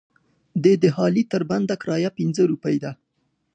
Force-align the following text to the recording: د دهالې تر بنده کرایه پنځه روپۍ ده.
د 0.63 0.65
دهالې 0.83 1.23
تر 1.31 1.41
بنده 1.51 1.75
کرایه 1.81 2.09
پنځه 2.17 2.41
روپۍ 2.51 2.75
ده. 2.83 2.91